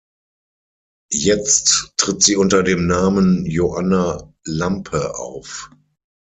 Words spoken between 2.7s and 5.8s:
Namen Joanna Lampe auf.